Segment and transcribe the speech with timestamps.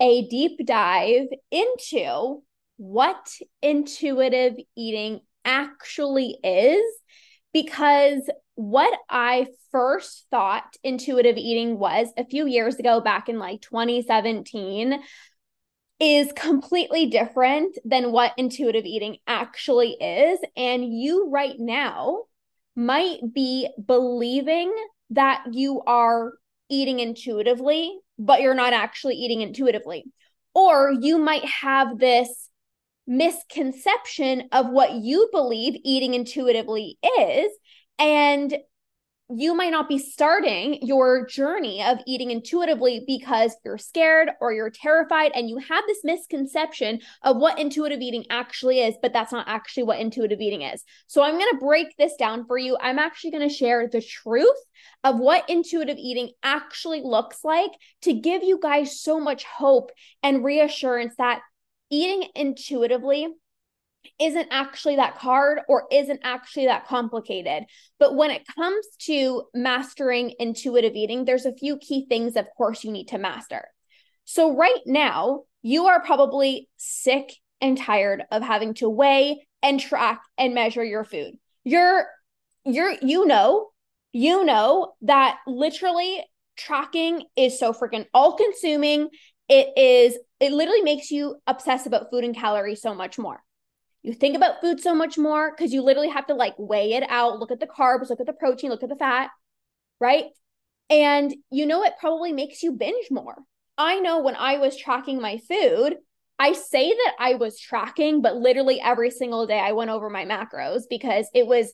[0.00, 2.42] a deep dive into
[2.76, 3.28] what
[3.62, 6.82] intuitive eating actually is
[7.52, 13.60] because what I first thought intuitive eating was a few years ago, back in like
[13.62, 15.00] 2017,
[16.00, 20.38] is completely different than what intuitive eating actually is.
[20.56, 22.24] And you right now
[22.76, 24.72] might be believing
[25.10, 26.32] that you are
[26.68, 30.04] eating intuitively but you're not actually eating intuitively.
[30.54, 32.48] Or you might have this
[33.06, 37.50] misconception of what you believe eating intuitively is.
[37.98, 38.56] And
[39.30, 44.70] you might not be starting your journey of eating intuitively because you're scared or you're
[44.70, 49.46] terrified and you have this misconception of what intuitive eating actually is, but that's not
[49.46, 50.82] actually what intuitive eating is.
[51.08, 52.78] So I'm going to break this down for you.
[52.80, 54.56] I'm actually going to share the truth
[55.04, 59.90] of what intuitive eating actually looks like to give you guys so much hope
[60.22, 61.42] and reassurance that
[61.90, 63.28] eating intuitively
[64.20, 67.64] isn't actually that hard or isn't actually that complicated.
[67.98, 72.84] But when it comes to mastering intuitive eating, there's a few key things, of course,
[72.84, 73.68] you need to master.
[74.24, 80.20] So, right now, you are probably sick and tired of having to weigh and track
[80.36, 81.34] and measure your food.
[81.64, 82.06] You're,
[82.64, 83.68] you're, you know,
[84.12, 86.22] you know that literally
[86.56, 89.08] tracking is so freaking all consuming.
[89.48, 93.42] It is, it literally makes you obsess about food and calories so much more
[94.02, 97.04] you think about food so much more because you literally have to like weigh it
[97.08, 99.30] out, look at the carbs, look at the protein, look at the fat,
[100.00, 100.26] right?
[100.90, 103.36] And you know, it probably makes you binge more.
[103.76, 105.96] I know when I was tracking my food,
[106.38, 110.24] I say that I was tracking, but literally every single day I went over my
[110.24, 111.72] macros because it was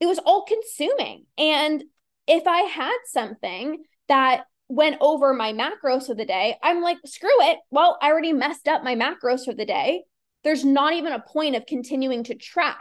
[0.00, 1.26] it was all consuming.
[1.36, 1.84] And
[2.26, 7.28] if I had something that went over my macros for the day, I'm like, screw
[7.42, 7.58] it.
[7.70, 10.04] Well, I already messed up my macros for the day
[10.44, 12.78] there's not even a point of continuing to track.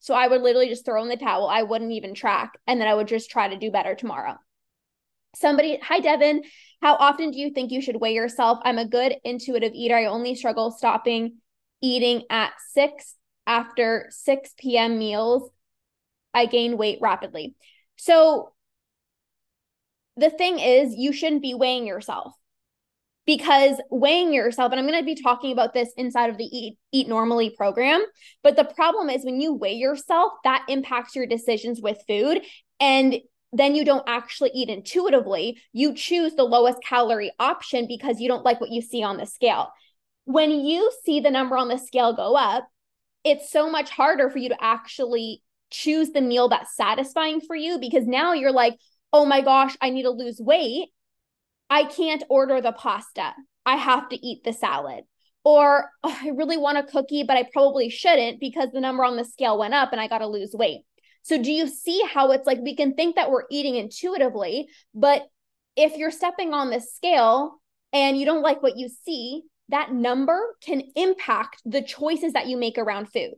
[0.00, 1.48] So I would literally just throw in the towel.
[1.48, 2.58] I wouldn't even track.
[2.66, 4.36] And then I would just try to do better tomorrow.
[5.34, 6.42] Somebody, hi, Devin.
[6.80, 8.58] How often do you think you should weigh yourself?
[8.62, 9.96] I'm a good intuitive eater.
[9.96, 11.38] I only struggle stopping
[11.82, 13.16] eating at six
[13.46, 14.98] after 6 p.m.
[14.98, 15.50] meals.
[16.32, 17.54] I gain weight rapidly.
[17.96, 18.52] So
[20.16, 22.32] the thing is, you shouldn't be weighing yourself
[23.26, 26.78] because weighing yourself and i'm going to be talking about this inside of the eat
[26.92, 28.02] eat normally program
[28.42, 32.42] but the problem is when you weigh yourself that impacts your decisions with food
[32.80, 33.16] and
[33.52, 35.56] then you don't actually eat intuitively.
[35.72, 39.24] You choose the lowest calorie option because you don't like what you see on the
[39.24, 39.70] scale.
[40.24, 42.68] When you see the number on the scale go up
[43.26, 47.78] it's so much harder for you to actually choose the meal that's satisfying for you
[47.80, 48.78] because now you're like
[49.12, 50.88] oh my gosh i need to lose weight
[51.68, 53.34] I can't order the pasta.
[53.64, 55.04] I have to eat the salad.
[55.44, 59.16] Or oh, I really want a cookie, but I probably shouldn't because the number on
[59.16, 60.82] the scale went up and I got to lose weight.
[61.22, 65.26] So, do you see how it's like we can think that we're eating intuitively, but
[65.74, 67.60] if you're stepping on the scale
[67.92, 72.56] and you don't like what you see, that number can impact the choices that you
[72.56, 73.34] make around food.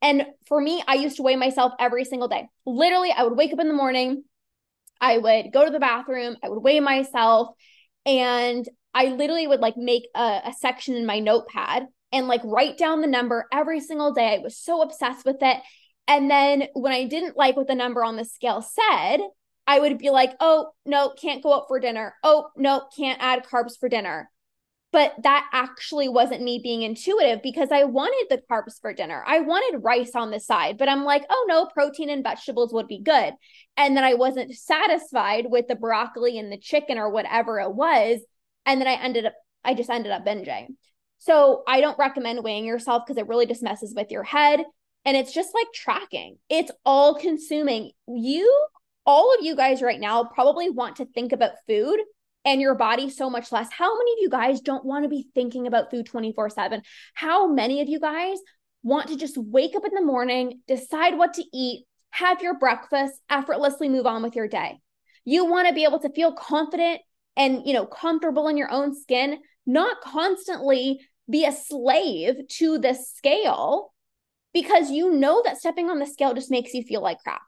[0.00, 2.46] And for me, I used to weigh myself every single day.
[2.66, 4.24] Literally, I would wake up in the morning,
[5.00, 7.48] I would go to the bathroom, I would weigh myself,
[8.06, 12.78] and I literally would like make a, a section in my notepad and like write
[12.78, 14.36] down the number every single day.
[14.36, 15.58] I was so obsessed with it.
[16.06, 19.18] And then when I didn't like what the number on the scale said,
[19.66, 22.14] I would be like, oh, no, can't go out for dinner.
[22.22, 24.30] Oh, no, can't add carbs for dinner.
[24.94, 29.24] But that actually wasn't me being intuitive because I wanted the carbs for dinner.
[29.26, 32.86] I wanted rice on the side, but I'm like, oh no, protein and vegetables would
[32.86, 33.34] be good.
[33.76, 38.20] And then I wasn't satisfied with the broccoli and the chicken or whatever it was.
[38.66, 40.76] And then I ended up, I just ended up binging.
[41.18, 44.60] So I don't recommend weighing yourself because it really just messes with your head.
[45.04, 47.90] And it's just like tracking, it's all consuming.
[48.06, 48.66] You,
[49.04, 51.98] all of you guys right now, probably want to think about food
[52.44, 53.68] and your body so much less.
[53.72, 56.82] How many of you guys don't want to be thinking about food 24 7?
[57.14, 58.38] How many of you guys
[58.82, 63.14] want to just wake up in the morning, decide what to eat, have your breakfast,
[63.30, 64.80] effortlessly move on with your day?
[65.24, 67.00] You want to be able to feel confident
[67.36, 72.94] and, you know, comfortable in your own skin, not constantly be a slave to the
[72.94, 73.92] scale
[74.52, 77.40] because you know that stepping on the scale just makes you feel like crap.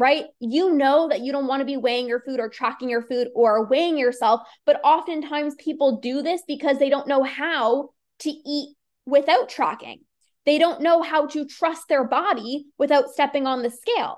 [0.00, 0.24] Right?
[0.40, 3.28] You know that you don't want to be weighing your food or tracking your food
[3.34, 8.76] or weighing yourself, but oftentimes people do this because they don't know how to eat
[9.04, 10.00] without tracking.
[10.46, 14.16] They don't know how to trust their body without stepping on the scale.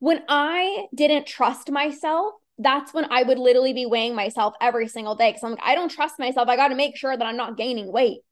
[0.00, 5.14] When I didn't trust myself, that's when I would literally be weighing myself every single
[5.14, 6.48] day because I'm like, I don't trust myself.
[6.48, 8.22] I got to make sure that I'm not gaining weight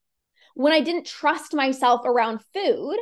[0.58, 2.96] when I didn't trust myself around food,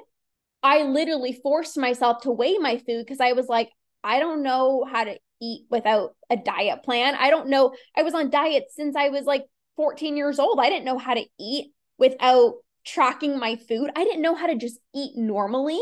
[0.67, 3.71] I literally forced myself to weigh my food because I was like,
[4.03, 7.15] I don't know how to eat without a diet plan.
[7.15, 7.73] I don't know.
[7.97, 9.45] I was on diet since I was like
[9.77, 10.59] 14 years old.
[10.59, 11.69] I didn't know how to eat
[11.99, 12.55] without
[12.85, 13.93] tracking my food.
[13.95, 15.81] I didn't know how to just eat normally.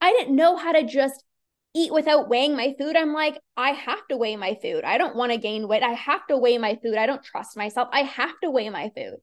[0.00, 1.22] I didn't know how to just
[1.72, 2.96] eat without weighing my food.
[2.96, 4.82] I'm like, I have to weigh my food.
[4.82, 5.84] I don't want to gain weight.
[5.84, 6.96] I have to weigh my food.
[6.96, 7.88] I don't trust myself.
[7.92, 9.18] I have to weigh my food.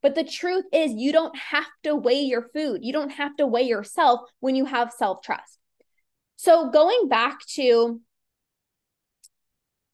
[0.00, 2.80] But the truth is, you don't have to weigh your food.
[2.82, 5.58] You don't have to weigh yourself when you have self trust.
[6.36, 8.00] So, going back to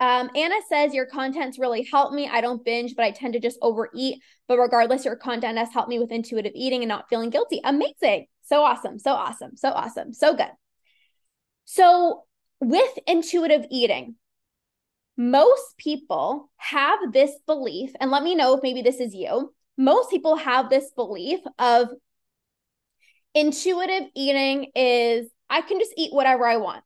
[0.01, 2.29] um, Anna says, Your content's really helped me.
[2.29, 4.21] I don't binge, but I tend to just overeat.
[4.47, 7.61] But regardless, your content has helped me with intuitive eating and not feeling guilty.
[7.65, 8.27] Amazing.
[8.43, 8.99] So awesome.
[8.99, 9.57] So awesome.
[9.57, 10.13] So awesome.
[10.13, 10.51] So good.
[11.65, 12.25] So,
[12.61, 14.17] with intuitive eating,
[15.17, 20.11] most people have this belief, and let me know if maybe this is you most
[20.11, 21.89] people have this belief of
[23.35, 26.85] intuitive eating is I can just eat whatever I want.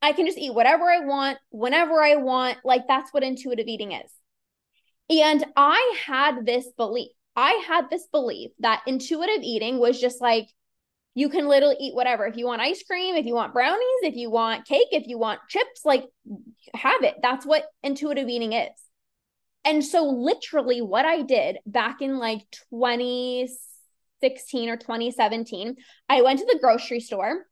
[0.00, 2.58] I can just eat whatever I want, whenever I want.
[2.64, 4.10] Like that's what intuitive eating is.
[5.10, 7.10] And I had this belief.
[7.34, 10.48] I had this belief that intuitive eating was just like,
[11.14, 12.26] you can literally eat whatever.
[12.26, 15.18] If you want ice cream, if you want brownies, if you want cake, if you
[15.18, 16.04] want chips, like
[16.74, 17.16] have it.
[17.22, 18.70] That's what intuitive eating is.
[19.68, 25.76] And so, literally, what I did back in like 2016 or 2017,
[26.08, 27.44] I went to the grocery store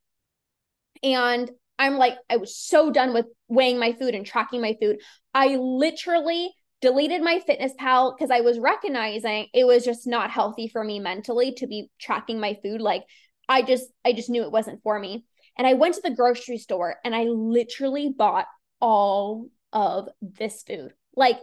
[1.03, 4.97] and I'm like, I was so done with weighing my food and tracking my food.
[5.35, 10.99] I literally deleted MyFitnessPal because I was recognizing it was just not healthy for me
[10.99, 12.81] mentally to be tracking my food.
[12.81, 13.05] Like,
[13.47, 15.27] I just, I just knew it wasn't for me.
[15.59, 18.47] And I went to the grocery store and I literally bought
[18.81, 20.95] all of this food.
[21.15, 21.37] Like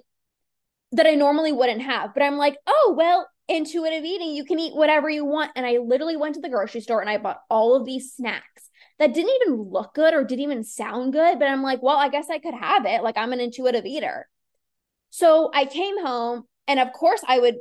[0.94, 2.14] that I normally wouldn't have.
[2.14, 5.52] But I'm like, oh, well, intuitive eating, you can eat whatever you want.
[5.56, 8.70] And I literally went to the grocery store and I bought all of these snacks
[9.00, 11.40] that didn't even look good or didn't even sound good.
[11.40, 13.04] But I'm like, well, I guess I could have it.
[13.04, 14.28] Like I'm an intuitive eater.
[15.10, 17.56] So I came home and of course I would,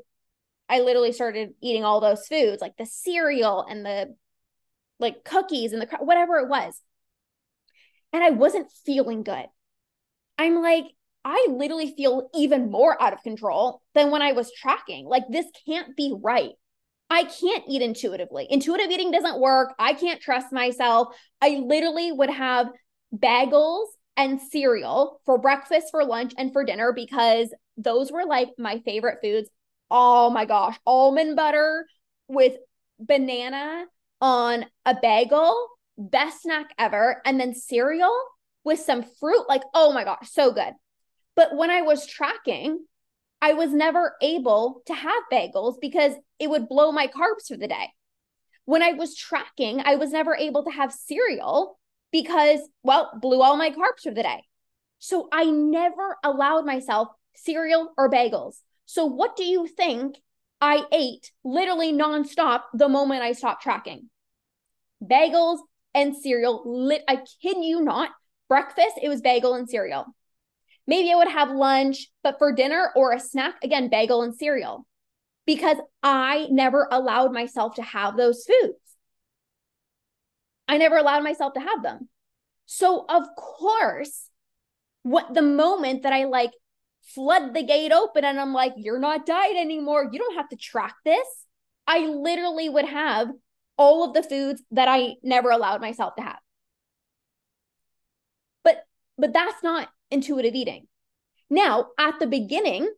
[0.68, 4.14] I literally started eating all those foods like the cereal and the
[4.98, 6.80] like cookies and the whatever it was.
[8.12, 9.46] And I wasn't feeling good.
[10.38, 10.84] I'm like,
[11.24, 15.06] I literally feel even more out of control than when I was tracking.
[15.06, 16.52] Like, this can't be right.
[17.10, 18.46] I can't eat intuitively.
[18.48, 19.74] Intuitive eating doesn't work.
[19.78, 21.14] I can't trust myself.
[21.40, 22.68] I literally would have
[23.14, 28.80] bagels and cereal for breakfast, for lunch, and for dinner because those were like my
[28.80, 29.48] favorite foods.
[29.90, 31.86] Oh my gosh, almond butter
[32.28, 32.54] with
[32.98, 33.84] banana
[34.20, 35.68] on a bagel,
[35.98, 37.20] best snack ever.
[37.26, 38.16] And then cereal
[38.64, 39.44] with some fruit.
[39.48, 40.72] Like, oh my gosh, so good.
[41.34, 42.84] But when I was tracking,
[43.40, 47.68] I was never able to have bagels because it would blow my carbs for the
[47.68, 47.88] day.
[48.64, 51.78] When I was tracking, I was never able to have cereal
[52.12, 54.44] because, well, blew all my carbs for the day.
[55.00, 58.58] So I never allowed myself cereal or bagels.
[58.86, 60.16] So what do you think
[60.60, 64.10] I ate literally nonstop the moment I stopped tracking?
[65.02, 65.58] Bagels
[65.94, 66.62] and cereal.
[66.64, 68.10] Lit, I kid you not.
[68.48, 70.06] Breakfast, it was bagel and cereal.
[70.86, 74.86] Maybe I would have lunch, but for dinner or a snack, again, bagel and cereal,
[75.46, 78.78] because I never allowed myself to have those foods.
[80.66, 82.08] I never allowed myself to have them.
[82.66, 84.28] So, of course,
[85.02, 86.52] what the moment that I like
[87.02, 90.56] flood the gate open and I'm like, you're not diet anymore, you don't have to
[90.56, 91.26] track this.
[91.86, 93.28] I literally would have
[93.76, 96.38] all of the foods that I never allowed myself to have.
[98.64, 98.84] But
[99.18, 100.86] but that's not intuitive eating.
[101.50, 102.90] Now, at the beginning,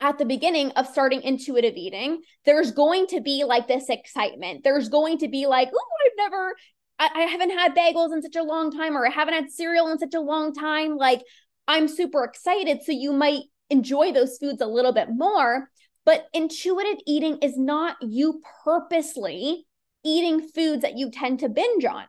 [0.00, 4.64] at the beginning of starting intuitive eating, there's going to be like this excitement.
[4.64, 6.54] There's going to be like, oh, I've never,
[6.98, 9.88] I, I haven't had bagels in such a long time, or I haven't had cereal
[9.88, 10.96] in such a long time.
[10.96, 11.22] Like,
[11.68, 12.82] I'm super excited.
[12.82, 15.68] So you might enjoy those foods a little bit more.
[16.06, 19.66] But intuitive eating is not you purposely
[20.02, 22.04] eating foods that you tend to binge on.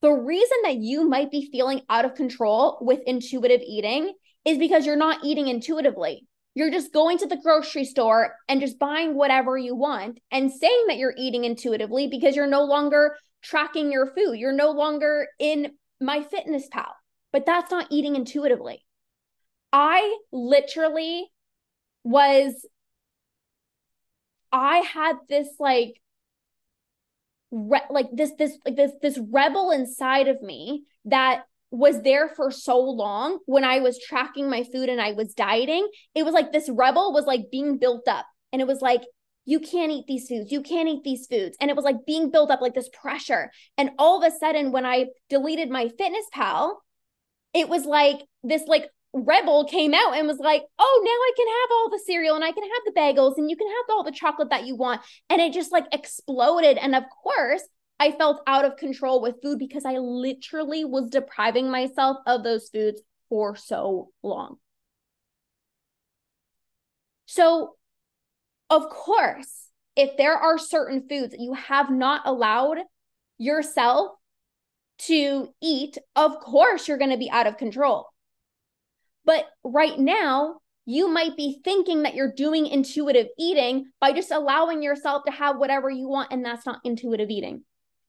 [0.00, 4.12] The reason that you might be feeling out of control with intuitive eating
[4.44, 6.26] is because you're not eating intuitively.
[6.54, 10.84] You're just going to the grocery store and just buying whatever you want and saying
[10.88, 14.38] that you're eating intuitively because you're no longer tracking your food.
[14.38, 16.90] You're no longer in MyFitnessPal,
[17.32, 18.84] but that's not eating intuitively.
[19.72, 21.30] I literally
[22.04, 22.66] was,
[24.52, 26.00] I had this like,
[27.50, 32.50] re- like this, this, like this, this rebel inside of me that was there for
[32.50, 35.86] so long when I was tracking my food and I was dieting.
[36.14, 38.26] It was like this rebel was like being built up.
[38.52, 39.02] And it was like,
[39.44, 40.52] you can't eat these foods.
[40.52, 41.56] You can't eat these foods.
[41.60, 43.50] And it was like being built up like this pressure.
[43.78, 46.74] And all of a sudden, when I deleted MyFitnessPal,
[47.54, 48.90] it was like this like
[49.26, 52.44] rebel came out and was like, oh, now I can have all the cereal and
[52.44, 55.00] I can have the bagels and you can have all the chocolate that you want.
[55.30, 56.78] And it just like exploded.
[56.78, 57.62] And of course,
[58.00, 62.68] I felt out of control with food because I literally was depriving myself of those
[62.68, 64.56] foods for so long.
[67.26, 67.74] So,
[68.70, 72.78] of course, if there are certain foods that you have not allowed
[73.36, 74.12] yourself
[74.98, 78.08] to eat, of course, you're going to be out of control.
[79.28, 80.56] But right now,
[80.86, 85.58] you might be thinking that you're doing intuitive eating by just allowing yourself to have
[85.58, 87.62] whatever you want, and that's not intuitive eating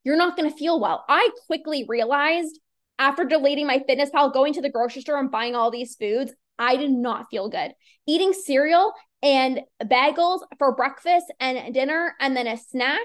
[0.04, 1.06] you're not going to feel well.
[1.08, 2.60] I quickly realized
[2.98, 6.92] after deleting MyFitnessPal, going to the grocery store and buying all these foods, I did
[6.92, 7.74] not feel good.
[8.08, 13.02] Eating cereal and bagels for breakfast and dinner and then a snack,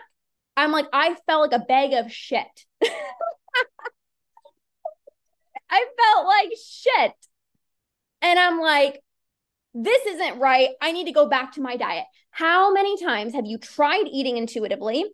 [0.56, 2.46] I'm like, I felt like a bag of shit.
[5.70, 7.12] I felt like shit.
[8.24, 9.00] And I'm like,
[9.74, 10.70] this isn't right.
[10.80, 12.06] I need to go back to my diet.
[12.30, 15.04] How many times have you tried eating intuitively?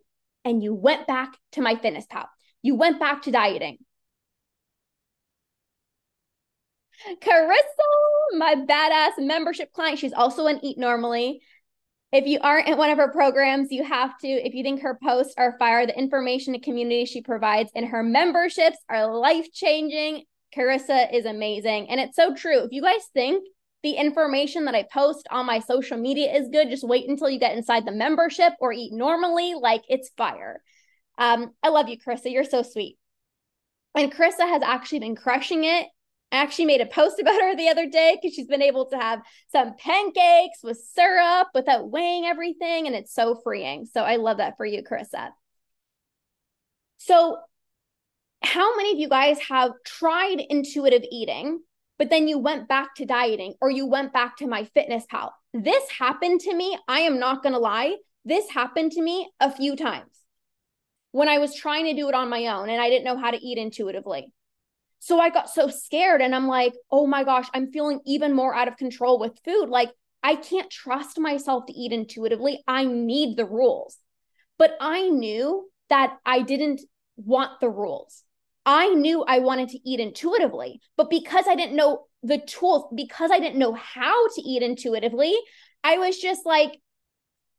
[0.43, 2.25] and you went back to MyFitnessPal.
[2.61, 3.77] You went back to dieting.
[7.21, 11.41] Carissa, my badass membership client, she's also an Eat Normally.
[12.11, 14.27] If you aren't in one of her programs, you have to.
[14.27, 18.03] If you think her posts are fire, the information and community she provides in her
[18.03, 20.25] memberships are life changing.
[20.55, 21.89] Carissa is amazing.
[21.89, 22.59] And it's so true.
[22.59, 23.45] If you guys think
[23.83, 26.69] the information that I post on my social media is good.
[26.69, 29.55] Just wait until you get inside the membership or eat normally.
[29.55, 30.61] Like it's fire.
[31.17, 32.31] Um, I love you, Carissa.
[32.31, 32.97] You're so sweet.
[33.95, 35.87] And Carissa has actually been crushing it.
[36.31, 38.97] I actually made a post about her the other day because she's been able to
[38.97, 42.87] have some pancakes with syrup without weighing everything.
[42.87, 43.85] And it's so freeing.
[43.85, 45.29] So I love that for you, Carissa.
[46.97, 47.37] So,
[48.43, 51.59] how many of you guys have tried intuitive eating
[52.01, 55.29] but then you went back to dieting or you went back to MyFitnessPal.
[55.53, 56.75] This happened to me.
[56.87, 57.97] I am not going to lie.
[58.25, 60.09] This happened to me a few times
[61.11, 63.29] when I was trying to do it on my own and I didn't know how
[63.29, 64.33] to eat intuitively.
[64.97, 68.55] So I got so scared and I'm like, oh my gosh, I'm feeling even more
[68.55, 69.69] out of control with food.
[69.69, 69.91] Like,
[70.23, 72.63] I can't trust myself to eat intuitively.
[72.67, 73.99] I need the rules.
[74.57, 76.81] But I knew that I didn't
[77.15, 78.23] want the rules.
[78.65, 83.31] I knew I wanted to eat intuitively, but because I didn't know the tools, because
[83.31, 85.35] I didn't know how to eat intuitively,
[85.83, 86.79] I was just like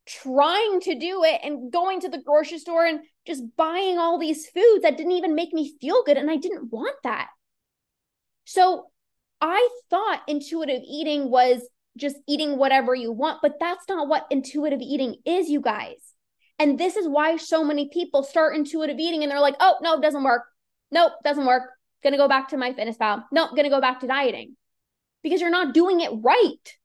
[0.07, 4.47] trying to do it and going to the grocery store and just buying all these
[4.47, 6.17] foods that didn't even make me feel good.
[6.17, 7.29] And I didn't want that.
[8.45, 8.87] So
[9.41, 11.63] I thought intuitive eating was
[11.97, 15.99] just eating whatever you want, but that's not what intuitive eating is, you guys.
[16.59, 19.95] And this is why so many people start intuitive eating and they're like, oh, no,
[19.95, 20.45] it doesn't work.
[20.93, 21.71] Nope, doesn't work.
[22.05, 23.25] Gonna go back to MyFitnessPal.
[23.33, 24.57] Nope, gonna go back to dieting
[25.23, 26.77] because you're not doing it right.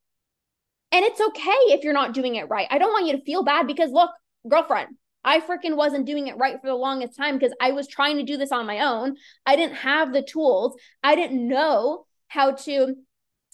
[0.92, 2.68] And it's okay if you're not doing it right.
[2.72, 4.12] I don't want you to feel bad because look,
[4.48, 8.18] girlfriend, I freaking wasn't doing it right for the longest time because I was trying
[8.18, 9.18] to do this on my own.
[9.46, 10.80] I didn't have the tools.
[11.04, 12.96] I didn't know how to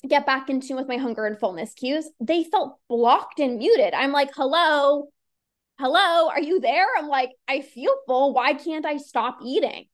[0.08, 2.08] get back in tune with my hunger and fullness cues.
[2.20, 3.94] They felt blocked and muted.
[3.94, 5.08] I'm like, hello,
[5.80, 6.86] hello, are you there?
[6.98, 8.34] I'm like, I feel full.
[8.34, 9.86] Why can't I stop eating?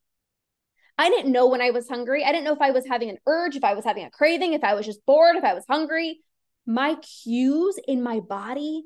[0.99, 2.25] I didn't know when I was hungry.
[2.25, 4.51] I didn't know if I was having an urge, if I was having a craving,
[4.51, 6.19] if I was just bored, if I was hungry.
[6.67, 8.83] My cues in my body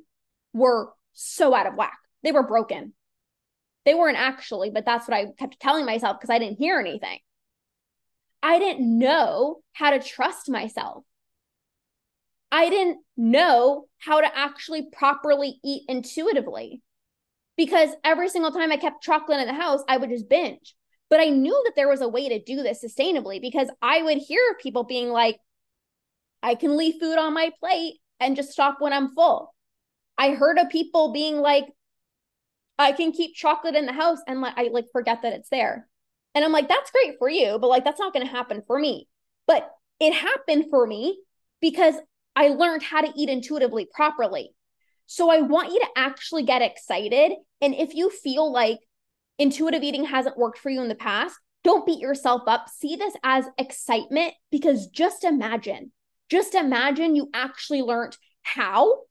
[0.53, 1.97] were so out of whack.
[2.21, 2.93] They were broken.
[3.83, 7.17] They weren't actually, but that's what I kept telling myself because I didn't hear anything.
[8.43, 11.03] I didn't know how to trust myself.
[12.51, 16.83] I didn't know how to actually properly eat intuitively
[17.57, 20.75] because every single time I kept chocolate in the house, I would just binge.
[21.13, 24.17] But I knew that there was a way to do this sustainably because I would
[24.17, 25.37] hear people being like,
[26.41, 29.53] I can leave food on my plate and just stop when I'm full.
[30.17, 31.65] I heard of people being like,
[32.79, 35.87] I can keep chocolate in the house and like I like forget that it's there.
[36.33, 39.07] And I'm like, that's great for you, but like that's not to happen for me.
[39.45, 41.19] But it happened for me
[41.61, 41.93] because
[42.35, 44.55] I learned how to eat intuitively properly.
[45.05, 47.33] So I want you to actually get excited.
[47.61, 48.79] And if you feel like
[49.37, 52.67] intuitive eating hasn't worked for you in the past, don't beat yourself up.
[52.69, 55.91] See this as excitement because just imagine,
[56.29, 59.03] just imagine you actually learned how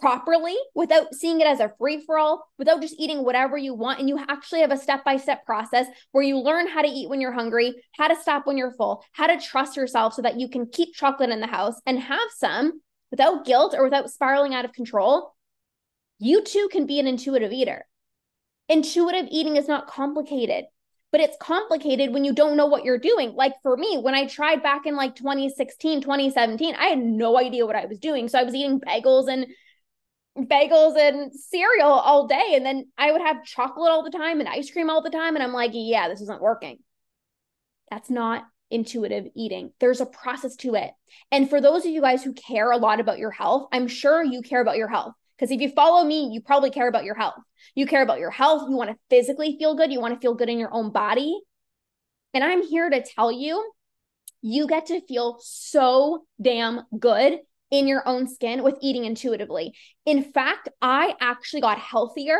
[0.00, 4.00] properly without seeing it as a free for all, without just eating whatever you want.
[4.00, 7.10] And you actually have a step by step process where you learn how to eat
[7.10, 10.40] when you're hungry, how to stop when you're full, how to trust yourself so that
[10.40, 14.54] you can keep chocolate in the house and have some without guilt or without spiraling
[14.54, 15.34] out of control.
[16.18, 17.84] You too can be an intuitive eater.
[18.68, 20.64] Intuitive eating is not complicated
[21.12, 23.34] but it's complicated when you don't know what you're doing.
[23.34, 27.66] Like for me, when I tried back in like 2016, 2017, I had no idea
[27.66, 28.28] what I was doing.
[28.28, 29.46] So I was eating bagels and
[30.38, 32.54] bagels and cereal all day.
[32.54, 35.34] And then I would have chocolate all the time and ice cream all the time.
[35.34, 36.78] And I'm like, yeah, this isn't working.
[37.90, 39.72] That's not intuitive eating.
[39.80, 40.92] There's a process to it.
[41.30, 44.24] And for those of you guys who care a lot about your health, I'm sure
[44.24, 45.12] you care about your health.
[45.42, 47.34] Because if you follow me, you probably care about your health.
[47.74, 48.70] You care about your health.
[48.70, 49.90] You want to physically feel good.
[49.90, 51.36] You want to feel good in your own body.
[52.32, 53.72] And I'm here to tell you,
[54.40, 57.40] you get to feel so damn good
[57.72, 59.74] in your own skin with eating intuitively.
[60.06, 62.38] In fact, I actually got healthier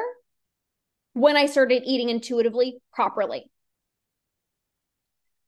[1.12, 3.50] when I started eating intuitively properly.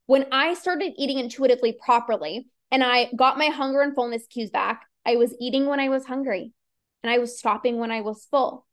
[0.06, 4.88] When I started eating intuitively properly and I got my hunger and fullness cues back,
[5.06, 6.52] I was eating when I was hungry
[7.04, 8.66] and I was stopping when I was full.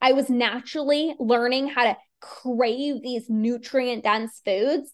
[0.00, 4.90] I was naturally learning how to crave these nutrient dense foods.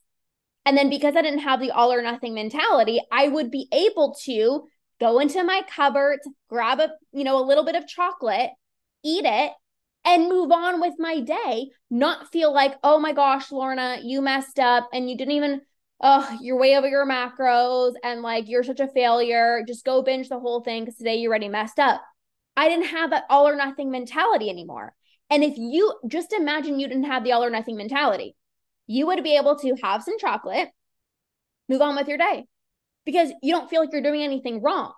[0.66, 4.16] And then because I didn't have the all or nothing mentality, I would be able
[4.24, 4.64] to
[4.98, 8.50] go into my cupboard, grab a, you know, a little bit of chocolate,
[9.04, 9.52] eat it,
[10.04, 14.58] and move on with my day, not feel like, oh my gosh, Lorna, you messed
[14.58, 15.60] up and you didn't even,
[16.00, 19.62] oh, you're way over your macros and like you're such a failure.
[19.64, 22.02] Just go binge the whole thing because today you already messed up.
[22.56, 24.94] I didn't have that all or nothing mentality anymore.
[25.30, 28.36] And if you just imagine you didn't have the all or nothing mentality,
[28.86, 30.68] you would be able to have some chocolate,
[31.68, 32.46] move on with your day
[33.04, 34.92] because you don't feel like you're doing anything wrong.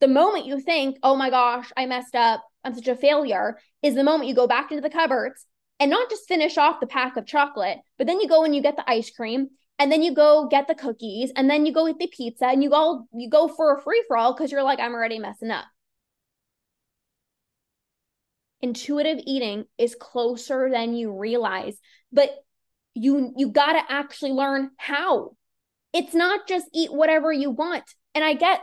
[0.00, 3.94] The moment you think, oh my gosh, I messed up, I'm such a failure, is
[3.94, 5.46] the moment you go back into the cupboards
[5.78, 8.62] and not just finish off the pack of chocolate, but then you go and you
[8.62, 9.48] get the ice cream
[9.78, 12.62] and then you go get the cookies and then you go eat the pizza and
[12.62, 15.50] you go you go for a free for all because you're like, I'm already messing
[15.50, 15.64] up.
[18.62, 21.76] Intuitive eating is closer than you realize,
[22.12, 22.30] but
[22.94, 25.30] you you got to actually learn how
[25.92, 27.84] it's not just eat whatever you want.
[28.14, 28.60] And I get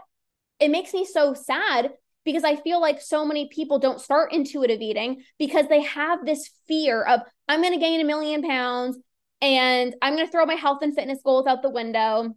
[0.59, 1.91] it makes me so sad
[2.25, 6.49] because I feel like so many people don't start intuitive eating because they have this
[6.67, 8.97] fear of I'm going to gain a million pounds
[9.41, 12.35] and I'm going to throw my health and fitness goals out the window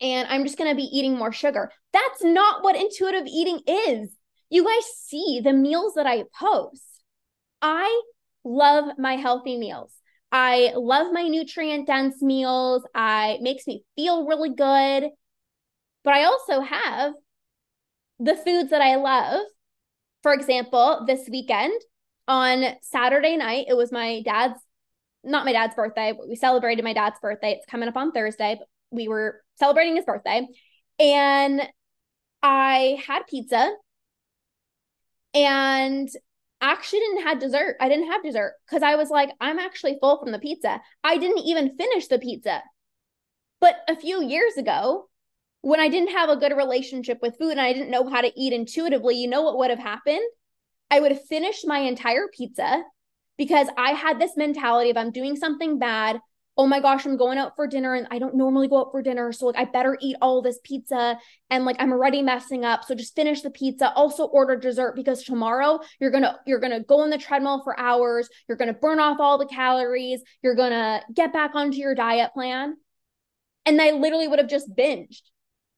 [0.00, 1.70] and I'm just going to be eating more sugar.
[1.92, 4.10] That's not what intuitive eating is.
[4.48, 6.89] You guys see the meals that I post.
[7.62, 8.02] I
[8.44, 9.92] love my healthy meals.
[10.32, 12.82] I love my nutrient dense meals.
[12.94, 15.10] I makes me feel really good.
[16.04, 17.12] But I also have
[18.18, 19.42] the foods that I love.
[20.22, 21.80] For example, this weekend
[22.28, 24.60] on Saturday night, it was my dad's
[25.22, 27.52] not my dad's birthday, but we celebrated my dad's birthday.
[27.52, 30.46] It's coming up on Thursday, but we were celebrating his birthday.
[30.98, 31.62] And
[32.42, 33.70] I had pizza
[35.34, 36.08] and
[36.60, 37.76] actually didn't have dessert.
[37.80, 40.80] I didn't have dessert because I was like, I'm actually full from the pizza.
[41.02, 42.62] I didn't even finish the pizza.
[43.60, 45.08] But a few years ago,
[45.62, 48.32] when I didn't have a good relationship with food and I didn't know how to
[48.36, 50.24] eat intuitively, you know what would have happened?
[50.90, 52.82] I would have finished my entire pizza
[53.36, 56.20] because I had this mentality of I'm doing something bad
[56.56, 59.02] oh my gosh, I'm going out for dinner and I don't normally go out for
[59.02, 59.32] dinner.
[59.32, 62.84] So like I better eat all this pizza and like I'm already messing up.
[62.84, 63.92] So just finish the pizza.
[63.94, 68.28] Also order dessert because tomorrow you're gonna you're gonna go on the treadmill for hours.
[68.48, 70.20] You're gonna burn off all the calories.
[70.42, 72.76] You're gonna get back onto your diet plan.
[73.64, 75.22] And I literally would have just binged.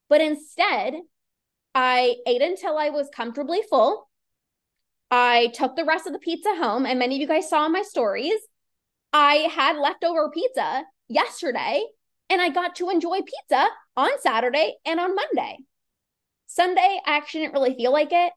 [0.09, 0.95] But instead,
[1.75, 4.09] I ate until I was comfortably full.
[5.11, 7.83] I took the rest of the pizza home, and many of you guys saw my
[7.83, 8.41] stories.
[9.13, 11.83] I had leftover pizza yesterday
[12.31, 15.59] and I got to enjoy pizza on Saturday and on Monday.
[16.47, 18.33] Sunday, I actually didn't really feel like it.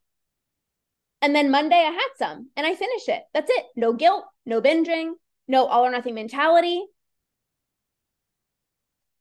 [1.21, 3.23] And then Monday, I had some and I finished it.
[3.33, 3.65] That's it.
[3.75, 5.13] No guilt, no binging,
[5.47, 6.83] no all or nothing mentality.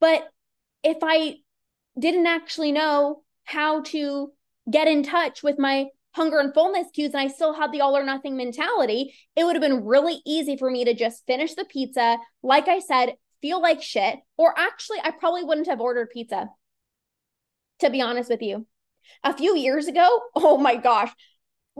[0.01, 0.29] But
[0.83, 1.37] if I
[1.99, 4.33] didn't actually know how to
[4.71, 7.96] get in touch with my hunger and fullness cues and I still had the all
[7.96, 11.64] or nothing mentality, it would have been really easy for me to just finish the
[11.64, 12.18] pizza.
[12.42, 14.20] Like I said, feel like shit.
[14.37, 16.48] Or actually, I probably wouldn't have ordered pizza,
[17.81, 18.66] to be honest with you.
[19.22, 21.11] A few years ago, oh my gosh,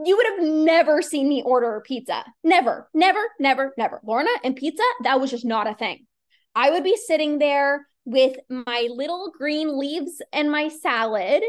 [0.03, 2.23] you would have never seen me order a pizza.
[2.43, 4.01] Never, never, never, never.
[4.03, 6.05] Lorna and pizza, that was just not a thing.
[6.53, 11.43] I would be sitting there with my little green leaves and my salad.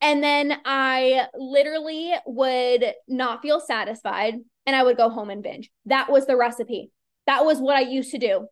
[0.00, 4.34] And then I literally would not feel satisfied
[4.64, 5.70] and I would go home and binge.
[5.86, 6.90] That was the recipe.
[7.26, 8.46] That was what I used to do.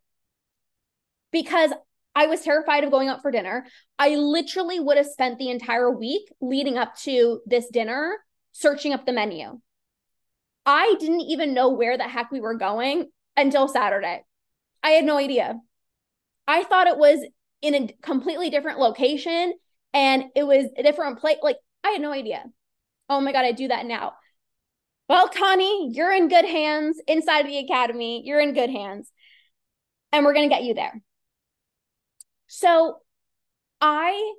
[1.33, 1.73] Because
[2.15, 3.67] I was terrified of going out for dinner.
[3.99, 8.19] I literally would have spent the entire week leading up to this dinner
[8.53, 9.61] searching up the menu.
[10.67, 13.07] I didn't even know where the heck we were going
[13.37, 14.25] until Saturday.
[14.83, 15.59] I had no idea.
[16.47, 17.25] I thought it was
[17.63, 19.55] in a completely different location
[19.93, 21.39] and it was a different place.
[21.43, 22.45] Like, I had no idea.
[23.09, 24.15] Oh my God, I do that now.
[25.09, 28.23] Well, Connie, you're in good hands inside of the academy.
[28.25, 29.11] You're in good hands.
[30.13, 31.01] And we're going to get you there.
[32.47, 32.99] So
[33.81, 34.35] I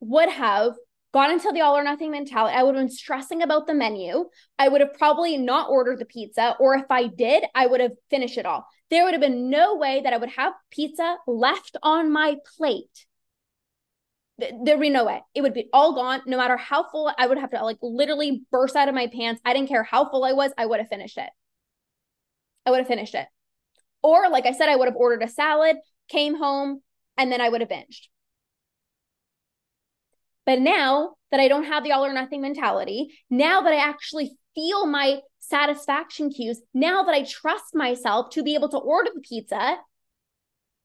[0.00, 0.74] would have
[1.12, 2.56] gone into the all or nothing mentality.
[2.56, 4.26] I would have been stressing about the menu.
[4.58, 7.92] I would have probably not ordered the pizza, or if I did, I would have
[8.10, 8.66] finished it all.
[8.90, 13.06] There would have been no way that I would have pizza left on my plate.
[14.64, 15.22] There'd be no way.
[15.34, 18.42] It would be all gone, no matter how full I would have to like literally
[18.50, 19.40] burst out of my pants.
[19.44, 21.30] I didn't care how full I was, I would have finished it.
[22.66, 23.26] I would have finished it.
[24.02, 25.76] Or, like I said, I would have ordered a salad,
[26.08, 26.82] came home,
[27.16, 28.08] and then I would have binged.
[30.46, 34.32] But now that I don't have the all or nothing mentality, now that I actually
[34.54, 39.20] feel my satisfaction cues, now that I trust myself to be able to order the
[39.20, 39.76] pizza,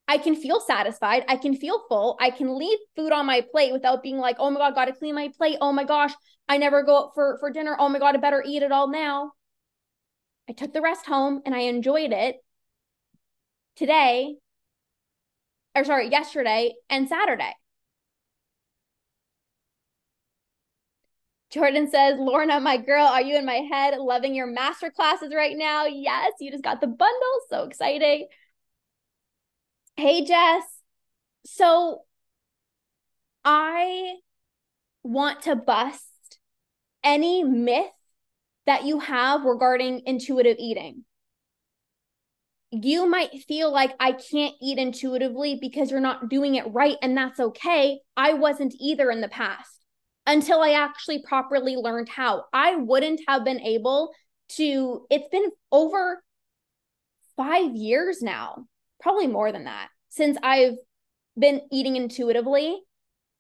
[0.08, 1.26] I can feel satisfied.
[1.28, 2.18] I can feel full.
[2.20, 5.16] I can leave food on my plate without being like, oh my God, gotta clean
[5.16, 5.58] my plate.
[5.62, 6.14] Oh my gosh,
[6.48, 7.76] I never go out for, for dinner.
[7.80, 9.32] Oh my God, I better eat it all now.
[10.48, 12.36] I took the rest home and I enjoyed it
[13.76, 14.36] today,
[15.76, 17.54] or sorry, yesterday and Saturday.
[21.50, 23.98] Jordan says, Lorna, my girl, are you in my head?
[23.98, 25.86] Loving your master classes right now.
[25.86, 27.40] Yes, you just got the bundle.
[27.50, 28.28] So exciting.
[29.98, 30.64] Hey, Jess.
[31.46, 32.04] So
[33.46, 34.16] I
[35.04, 36.40] want to bust
[37.04, 37.86] any myth
[38.66, 41.06] that you have regarding intuitive eating.
[42.72, 47.16] You might feel like I can't eat intuitively because you're not doing it right, and
[47.16, 48.02] that's okay.
[48.18, 49.86] I wasn't either in the past
[50.28, 52.46] until I actually properly learned how.
[52.52, 54.12] I wouldn't have been able
[54.58, 56.22] to, it's been over
[57.38, 58.66] five years now,
[59.06, 60.74] probably more than that, since I've
[61.38, 62.82] been eating intuitively.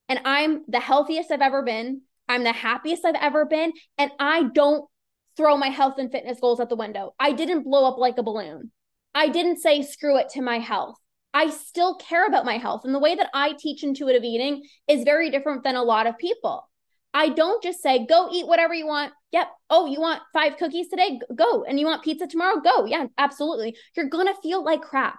[0.07, 2.01] And I'm the healthiest I've ever been.
[2.29, 3.73] I'm the happiest I've ever been.
[3.97, 4.87] And I don't
[5.35, 7.15] throw my health and fitness goals out the window.
[7.19, 8.71] I didn't blow up like a balloon.
[9.15, 10.97] I didn't say screw it to my health.
[11.33, 12.81] I still care about my health.
[12.83, 16.19] And the way that I teach intuitive eating is very different than a lot of
[16.19, 16.69] people.
[17.11, 19.13] I don't just say, go eat whatever you want.
[19.31, 19.47] Yep.
[19.71, 21.19] Oh, you want five cookies today?
[21.33, 21.63] Go.
[21.63, 22.61] And you want pizza tomorrow?
[22.61, 22.85] Go.
[22.85, 23.75] Yeah, absolutely.
[23.95, 25.17] You're going to feel like crap.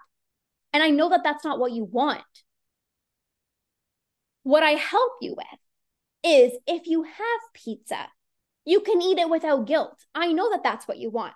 [0.76, 2.20] And I know that that's not what you want.
[4.42, 5.60] What I help you with
[6.22, 8.08] is if you have pizza,
[8.66, 9.96] you can eat it without guilt.
[10.14, 11.32] I know that that's what you want.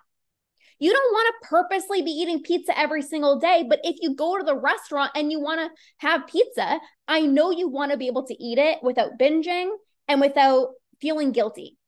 [0.77, 4.37] You don't want to purposely be eating pizza every single day, but if you go
[4.37, 8.05] to the restaurant and you want to have pizza, I know you want to be
[8.05, 9.71] able to eat it without binging
[10.07, 11.79] and without feeling guilty.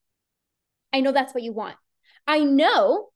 [0.92, 1.76] I know that's what you want.
[2.26, 3.10] I know,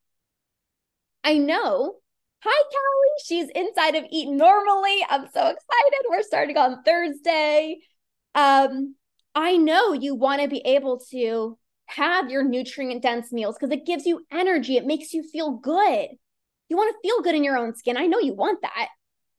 [1.23, 1.95] I know.
[2.43, 3.23] Hi, Callie.
[3.25, 5.03] She's inside of Eat Normally.
[5.09, 6.05] I'm so excited.
[6.07, 7.79] We're starting on Thursday.
[8.35, 8.95] Um,
[9.33, 13.87] I know you want to be able to have your nutrient dense meals because it
[13.87, 14.77] gives you energy.
[14.77, 16.09] It makes you feel good.
[16.69, 17.97] You want to feel good in your own skin.
[17.97, 18.89] I know you want that.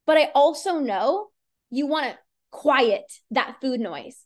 [0.05, 1.29] But I also know
[1.71, 2.19] you want to
[2.51, 4.25] quiet that food noise.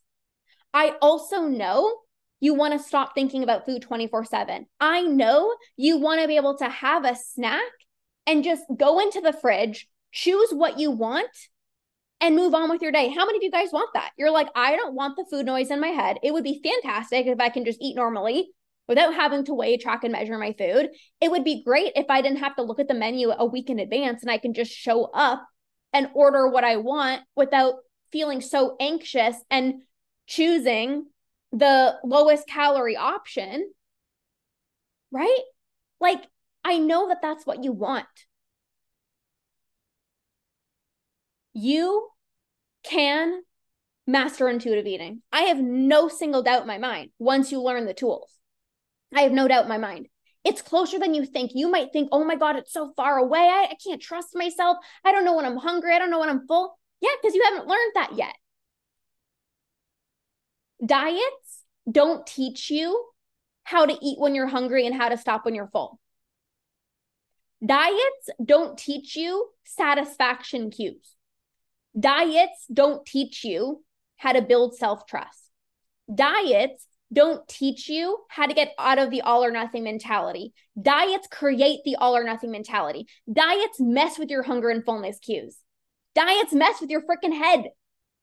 [0.73, 1.95] I also know
[2.39, 4.65] you want to stop thinking about food 24 7.
[4.79, 7.61] I know you want to be able to have a snack
[8.25, 11.29] and just go into the fridge, choose what you want,
[12.21, 13.09] and move on with your day.
[13.09, 14.11] How many of you guys want that?
[14.17, 16.19] You're like, I don't want the food noise in my head.
[16.23, 18.49] It would be fantastic if I can just eat normally
[18.87, 20.89] without having to weigh, track, and measure my food.
[21.19, 23.69] It would be great if I didn't have to look at the menu a week
[23.69, 25.45] in advance and I can just show up
[25.91, 27.75] and order what I want without
[28.11, 29.81] feeling so anxious and
[30.27, 31.07] choosing
[31.51, 33.69] the lowest calorie option,
[35.11, 35.41] right?
[35.99, 36.23] Like,
[36.63, 38.07] I know that that's what you want.
[41.53, 42.09] You
[42.83, 43.43] can
[44.07, 45.21] master intuitive eating.
[45.31, 48.37] I have no single doubt in my mind once you learn the tools.
[49.13, 50.07] I have no doubt in my mind.
[50.43, 51.51] It's closer than you think.
[51.53, 53.39] You might think, oh my God, it's so far away.
[53.39, 54.77] I, I can't trust myself.
[55.05, 55.93] I don't know when I'm hungry.
[55.93, 56.77] I don't know when I'm full.
[57.01, 58.33] Yeah, because you haven't learned that yet.
[60.85, 63.05] Diets don't teach you
[63.63, 65.99] how to eat when you're hungry and how to stop when you're full.
[67.65, 71.15] Diets don't teach you satisfaction cues.
[71.97, 73.83] Diets don't teach you
[74.17, 75.49] how to build self trust.
[76.13, 80.53] Diets don't teach you how to get out of the all or nothing mentality.
[80.81, 83.07] Diets create the all or nothing mentality.
[83.31, 85.57] Diets mess with your hunger and fullness cues.
[86.15, 87.65] Diets mess with your freaking head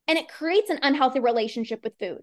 [0.09, 2.23] and it creates an unhealthy relationship with food.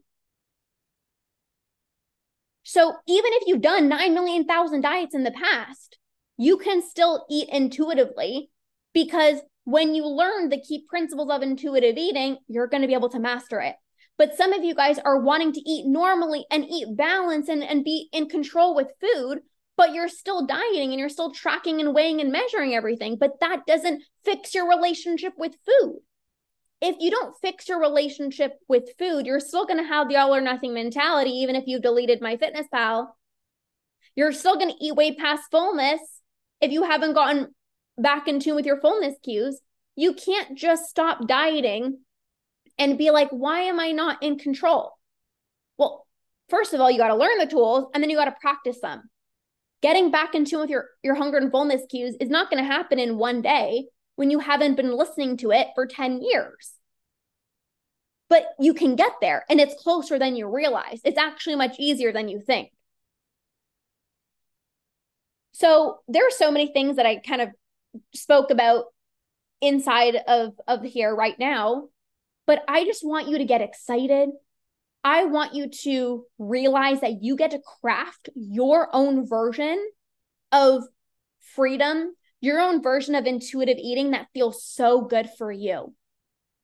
[2.64, 5.98] So even if you've done 9 million thousand diets in the past,
[6.38, 8.50] you can still eat intuitively
[8.94, 13.10] because when you learn the key principles of intuitive eating, you're going to be able
[13.10, 13.76] to master it.
[14.18, 17.84] But some of you guys are wanting to eat normally and eat balance and, and
[17.84, 19.40] be in control with food,
[19.76, 23.18] but you're still dieting and you're still tracking and weighing and measuring everything.
[23.20, 26.00] But that doesn't fix your relationship with food.
[26.82, 30.34] If you don't fix your relationship with food, you're still going to have the all
[30.34, 33.08] or nothing mentality, even if you've deleted MyFitnessPal.
[34.16, 36.00] You're still going to eat way past fullness
[36.62, 37.54] if you haven't gotten
[37.98, 39.60] back in tune with your fullness cues.
[39.96, 42.00] You can't just stop dieting
[42.78, 44.94] and be like, why am I not in control?
[45.78, 46.06] Well,
[46.50, 48.80] first of all, you got to learn the tools and then you got to practice
[48.82, 49.10] them.
[49.82, 52.72] Getting back in tune with your, your hunger and fullness cues is not going to
[52.72, 56.74] happen in one day when you haven't been listening to it for 10 years.
[58.30, 61.00] But you can get there and it's closer than you realize.
[61.06, 62.72] It's actually much easier than you think.
[65.58, 67.50] So there are so many things that I kind of
[68.14, 68.86] spoke about
[69.60, 71.90] inside of of here right now
[72.48, 74.30] but I just want you to get excited.
[75.04, 79.86] I want you to realize that you get to craft your own version
[80.52, 80.84] of
[81.56, 85.94] freedom, your own version of intuitive eating that feels so good for you.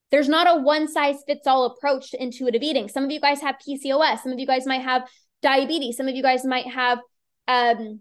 [0.10, 2.88] There's not a one size fits all approach to intuitive eating.
[2.88, 5.04] Some of you guys have PCOS, some of you guys might have
[5.42, 7.00] diabetes, some of you guys might have
[7.48, 8.00] um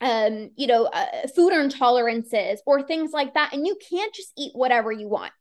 [0.00, 4.52] um you know uh, food intolerances or things like that and you can't just eat
[4.54, 5.32] whatever you want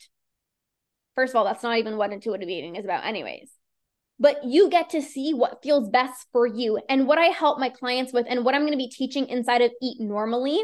[1.16, 3.52] First of all, that's not even what intuitive eating is about, anyways.
[4.20, 6.80] But you get to see what feels best for you.
[6.90, 9.62] And what I help my clients with, and what I'm going to be teaching inside
[9.62, 10.64] of Eat Normally,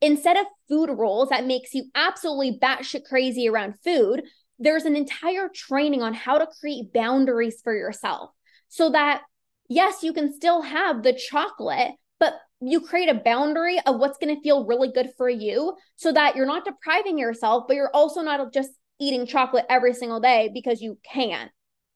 [0.00, 4.22] instead of food rules that makes you absolutely batshit crazy around food,
[4.58, 8.30] there's an entire training on how to create boundaries for yourself
[8.68, 9.22] so that,
[9.68, 14.34] yes, you can still have the chocolate, but you create a boundary of what's going
[14.34, 18.20] to feel really good for you so that you're not depriving yourself, but you're also
[18.20, 18.70] not just
[19.00, 21.50] eating chocolate every single day because you can.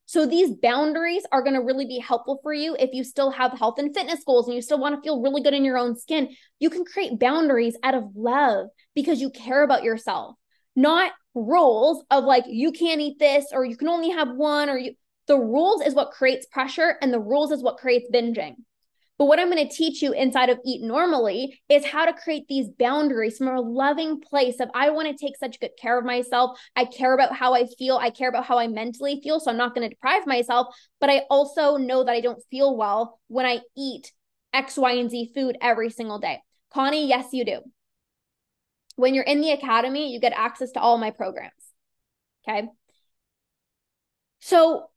[0.07, 3.53] So these boundaries are going to really be helpful for you if you still have
[3.53, 5.97] health and fitness goals and you still want to feel really good in your own
[5.97, 6.35] skin.
[6.59, 10.37] You can create boundaries out of love because you care about yourself,
[10.77, 14.79] not rules of like you can't eat this or you can only have one or
[14.79, 14.93] you
[15.27, 18.57] the rules is what creates pressure and the rules is what creates binging.
[19.17, 22.49] But what I'm going to teach you inside of Eat Normally is how to create
[22.49, 26.05] these boundaries from a loving place of I want to take such good care of
[26.05, 26.59] myself.
[26.75, 27.97] I care about how I feel.
[27.97, 29.39] I care about how I mentally feel.
[29.39, 30.75] So I'm not going to deprive myself.
[31.01, 34.13] But I also know that I don't feel well when I eat
[34.53, 36.41] X, Y, and Z food every single day.
[36.73, 37.61] Connie, yes, you do.
[38.97, 41.53] When you're in the academy, you get access to all my programs.
[42.49, 42.69] Okay.
[44.41, 44.91] So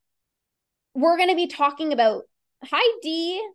[0.96, 2.24] we're going to be talking about,
[2.64, 3.48] hi, D.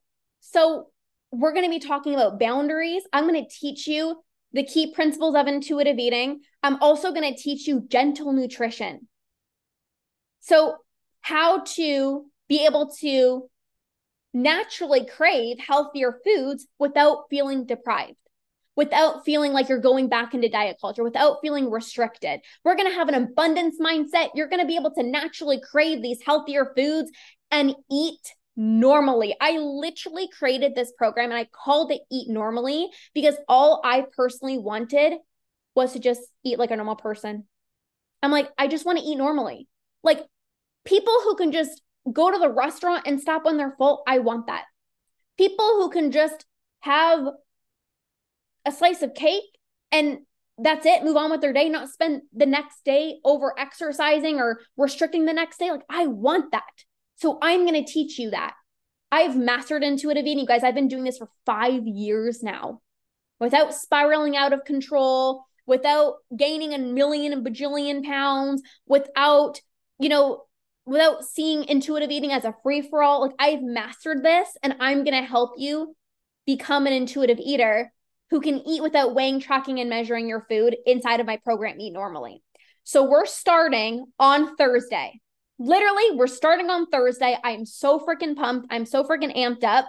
[0.43, 0.89] So,
[1.31, 3.05] we're going to be talking about boundaries.
[3.13, 6.41] I'm going to teach you the key principles of intuitive eating.
[6.63, 9.09] I'm also going to teach you gentle nutrition.
[10.41, 10.77] So,
[11.23, 13.49] how to be able to
[14.35, 18.17] naturally crave healthier foods without feeling deprived,
[18.77, 22.41] without feeling like you're going back into diet culture, without feeling restricted.
[22.65, 24.31] We're going to have an abundance mindset.
[24.35, 27.11] You're going to be able to naturally crave these healthier foods
[27.51, 28.21] and eat
[28.57, 29.35] normally.
[29.41, 34.59] I literally created this program and I called it Eat Normally because all I personally
[34.59, 35.15] wanted
[35.75, 37.45] was to just eat like a normal person.
[38.23, 39.69] I'm like, I just want to eat normally.
[40.03, 40.21] Like
[40.85, 44.47] people who can just go to the restaurant and stop when they're full, I want
[44.47, 44.65] that.
[45.39, 46.45] People who can just
[46.81, 47.27] have
[48.65, 49.45] a slice of cake
[49.91, 50.19] and
[50.59, 54.61] that's it, move on with their day, not spend the next day over exercising or
[54.77, 55.71] restricting the next day.
[55.71, 56.63] Like, I want that.
[57.17, 58.55] So I'm going to teach you that.
[59.11, 60.41] I've mastered intuitive eating.
[60.41, 62.81] You guys, I've been doing this for five years now
[63.39, 69.61] without spiraling out of control, without gaining a million and bajillion pounds, without,
[69.99, 70.45] you know,
[70.87, 73.21] without seeing intuitive eating as a free for all.
[73.21, 75.95] Like I've mastered this and I'm going to help you
[76.47, 77.93] become an intuitive eater
[78.31, 81.93] who can eat without weighing, tracking, and measuring your food inside of my program Eat
[81.93, 82.43] Normally.
[82.83, 85.21] So we're starting on Thursday.
[85.63, 87.39] Literally, we're starting on Thursday.
[87.45, 88.67] I'm so freaking pumped.
[88.69, 89.87] I'm so freaking amped up.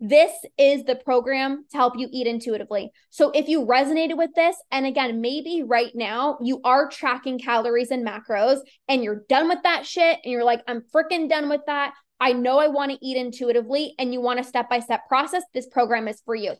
[0.00, 2.90] This is the program to help you eat intuitively.
[3.10, 7.92] So if you resonated with this, and again, maybe right now you are tracking calories
[7.92, 11.60] and macros and you're done with that shit and you're like, I'm freaking done with
[11.68, 11.94] that.
[12.18, 15.44] I know I want to eat intuitively and you want a step by step process.
[15.54, 16.54] This program is for you.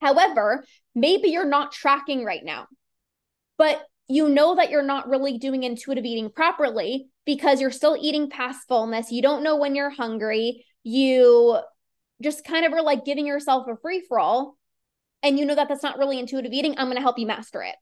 [0.00, 2.68] However, maybe you're not tracking right now,
[3.58, 8.30] but you know that you're not really doing intuitive eating properly because you're still eating
[8.30, 9.10] past fullness.
[9.10, 10.64] You don't know when you're hungry.
[10.84, 11.58] You
[12.22, 14.56] just kind of are like giving yourself a free for all.
[15.22, 16.78] And you know that that's not really intuitive eating.
[16.78, 17.74] I'm going to help you master it.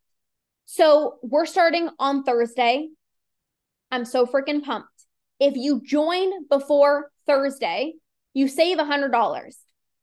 [0.66, 2.88] So we're starting on Thursday.
[3.90, 4.88] I'm so freaking pumped.
[5.38, 7.94] If you join before Thursday,
[8.32, 9.54] you save a $100.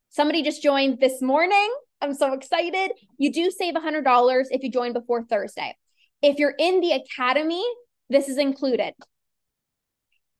[0.09, 1.73] Somebody just joined this morning.
[1.99, 2.91] I'm so excited.
[3.17, 5.75] You do save a $100 if you join before Thursday.
[6.21, 7.63] If you're in the academy,
[8.09, 8.93] this is included.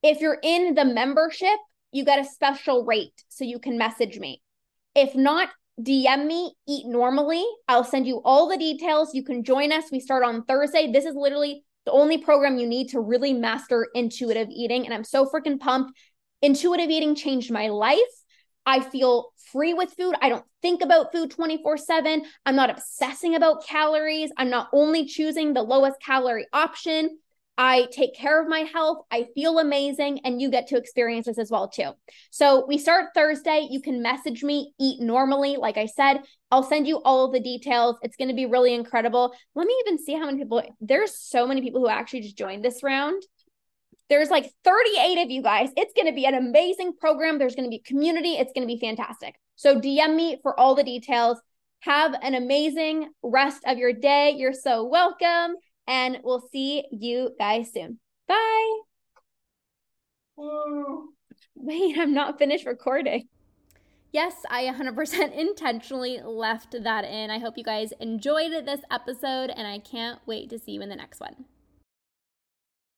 [0.03, 1.57] If you're in the membership,
[1.91, 4.41] you get a special rate so you can message me.
[4.95, 7.45] If not, DM me, eat normally.
[7.67, 9.13] I'll send you all the details.
[9.13, 9.85] You can join us.
[9.91, 10.91] We start on Thursday.
[10.91, 14.85] This is literally the only program you need to really master intuitive eating.
[14.85, 15.97] And I'm so freaking pumped.
[16.41, 17.99] Intuitive eating changed my life.
[18.65, 20.15] I feel free with food.
[20.21, 22.23] I don't think about food 24 7.
[22.45, 24.31] I'm not obsessing about calories.
[24.37, 27.17] I'm not only choosing the lowest calorie option.
[27.57, 29.05] I take care of my health.
[29.11, 31.91] I feel amazing, and you get to experience this as well too.
[32.31, 33.67] So we start Thursday.
[33.69, 35.57] You can message me, eat normally.
[35.57, 37.97] Like I said, I'll send you all of the details.
[38.01, 39.33] It's going to be really incredible.
[39.53, 40.63] Let me even see how many people.
[40.79, 43.21] There's so many people who actually just joined this round.
[44.11, 45.69] There's like 38 of you guys.
[45.77, 47.39] It's going to be an amazing program.
[47.39, 48.33] There's going to be community.
[48.33, 49.39] It's going to be fantastic.
[49.55, 51.39] So DM me for all the details.
[51.79, 54.35] Have an amazing rest of your day.
[54.37, 55.55] You're so welcome
[55.87, 57.99] and we'll see you guys soon.
[58.27, 58.79] Bye.
[60.35, 61.05] Whoa.
[61.55, 63.29] Wait, I'm not finished recording.
[64.11, 67.29] Yes, I 100% intentionally left that in.
[67.31, 70.89] I hope you guys enjoyed this episode, and I can't wait to see you in
[70.89, 71.45] the next one.